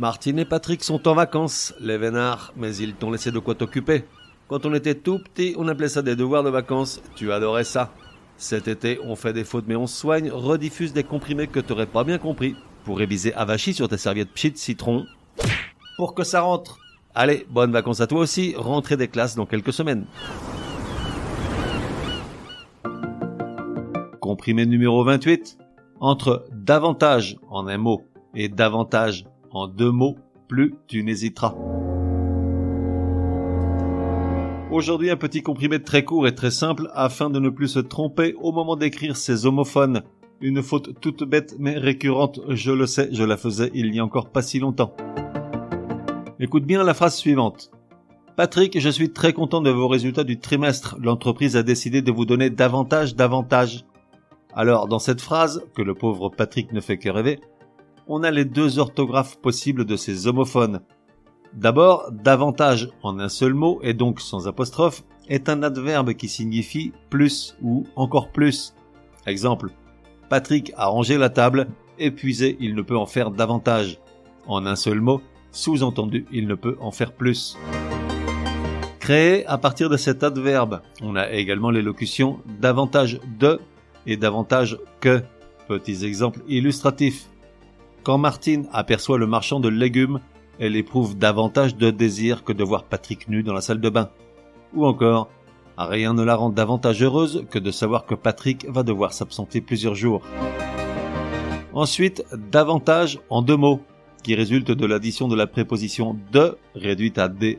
[0.00, 4.04] Martine et Patrick sont en vacances, les vénards, mais ils t'ont laissé de quoi t'occuper.
[4.48, 7.02] Quand on était tout petit, on appelait ça des devoirs de vacances.
[7.16, 7.92] Tu adorais ça.
[8.38, 12.02] Cet été, on fait des fautes mais on soigne, rediffuse des comprimés que t'aurais pas
[12.02, 12.56] bien compris.
[12.86, 15.04] Pour réviser avachi sur tes serviettes pchit citron.
[15.98, 16.78] Pour que ça rentre.
[17.14, 20.06] Allez, bonnes vacances à toi aussi, rentrée des classes dans quelques semaines.
[24.18, 25.58] Comprimé numéro 28.
[26.00, 30.16] Entre davantage en un mot et davantage en deux mots,
[30.48, 31.54] plus tu n'hésiteras.
[34.70, 38.34] Aujourd'hui, un petit comprimé très court et très simple afin de ne plus se tromper
[38.40, 40.02] au moment d'écrire ces homophones.
[40.40, 44.04] Une faute toute bête mais récurrente, je le sais, je la faisais il n'y a
[44.04, 44.94] encore pas si longtemps.
[46.38, 47.70] Écoute bien la phrase suivante.
[48.36, 50.96] Patrick, je suis très content de vos résultats du trimestre.
[51.00, 53.84] L'entreprise a décidé de vous donner davantage d'avantages.
[54.54, 57.40] Alors, dans cette phrase, que le pauvre Patrick ne fait que rêver,
[58.12, 60.80] on a les deux orthographes possibles de ces homophones.
[61.54, 66.92] D'abord, davantage en un seul mot et donc sans apostrophe est un adverbe qui signifie
[67.08, 68.74] plus ou encore plus.
[69.26, 69.70] Exemple,
[70.28, 71.68] Patrick a rangé la table,
[72.00, 74.00] épuisé, il ne peut en faire davantage.
[74.48, 77.56] En un seul mot, sous-entendu, il ne peut en faire plus.
[78.98, 83.60] Créé à partir de cet adverbe, on a également l'élocution davantage de
[84.06, 85.22] et davantage que.
[85.68, 87.29] Petits exemples illustratifs.
[88.02, 90.20] Quand Martine aperçoit le marchand de légumes,
[90.58, 94.10] elle éprouve davantage de désir que de voir Patrick nu dans la salle de bain.
[94.74, 95.28] Ou encore,
[95.76, 99.94] rien ne la rend davantage heureuse que de savoir que Patrick va devoir s'absenter plusieurs
[99.94, 100.22] jours.
[101.74, 103.80] Ensuite, davantage en deux mots
[104.22, 107.58] qui résulte de l'addition de la préposition de, réduite à d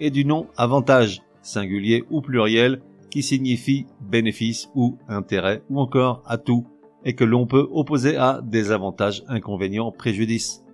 [0.00, 6.66] et du nom avantage, singulier ou pluriel, qui signifie bénéfice ou intérêt ou encore atout,
[7.04, 10.64] et que l'on peut opposer à désavantage, inconvénient, préjudice.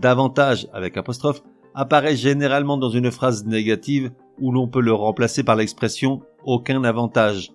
[0.00, 1.42] Davantage avec apostrophe
[1.74, 7.52] apparaît généralement dans une phrase négative où l'on peut le remplacer par l'expression aucun avantage.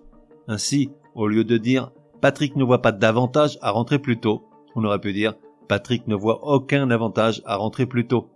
[0.48, 1.90] Ainsi, au lieu de dire
[2.20, 5.34] Patrick ne voit pas d'avantage à rentrer plus tôt, on aurait pu dire
[5.68, 8.28] Patrick ne voit aucun avantage à rentrer plus tôt.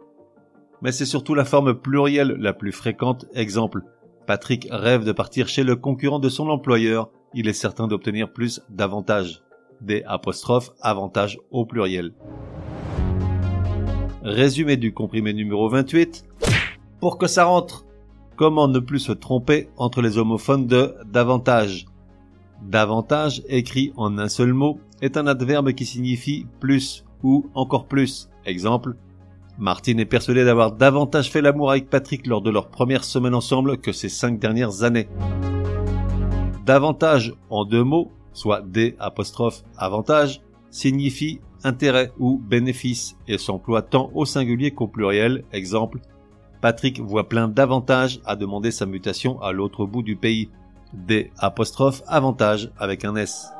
[0.83, 3.27] Mais c'est surtout la forme plurielle la plus fréquente.
[3.35, 3.83] Exemple,
[4.27, 7.11] Patrick rêve de partir chez le concurrent de son employeur.
[7.35, 9.43] Il est certain d'obtenir plus d'avantages.
[9.81, 12.13] Des apostrophes avantages au pluriel.
[14.23, 16.25] Résumé du comprimé numéro 28.
[17.01, 17.87] Pour que ça rentre.
[18.37, 21.87] Comment ne plus se tromper entre les homophones de davantage?
[22.63, 28.29] Davantage, écrit en un seul mot, est un adverbe qui signifie plus ou encore plus.
[28.45, 28.97] Exemple,
[29.59, 33.79] Martine est persuadée d'avoir davantage fait l'amour avec Patrick lors de leur première semaine ensemble
[33.79, 35.09] que ces cinq dernières années.
[36.65, 44.11] Davantage en deux mots, soit D apostrophe avantage, signifie intérêt ou bénéfice et s'emploie tant
[44.15, 45.45] au singulier qu'au pluriel.
[45.53, 46.01] Exemple,
[46.61, 50.51] Patrick voit plein d'avantages à demander sa mutation à l'autre bout du pays.
[50.93, 53.51] D apostrophe avantage avec un S.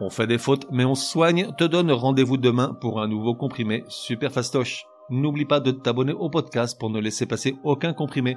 [0.00, 3.84] On fait des fautes, mais on soigne, te donne rendez-vous demain pour un nouveau comprimé
[3.88, 4.84] super fastoche.
[5.10, 8.36] N'oublie pas de t'abonner au podcast pour ne laisser passer aucun comprimé.